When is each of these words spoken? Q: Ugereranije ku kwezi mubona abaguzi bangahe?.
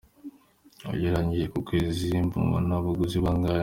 Q: 0.83 0.87
Ugereranije 0.91 1.45
ku 1.53 1.59
kwezi 1.67 2.09
mubona 2.35 2.71
abaguzi 2.79 3.17
bangahe?. 3.25 3.59